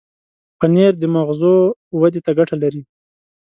پنېر 0.59 0.93
د 0.99 1.03
مغزو 1.15 1.55
ودې 2.01 2.21
ته 2.25 2.31
ګټه 2.37 2.55
لري. 2.63 2.81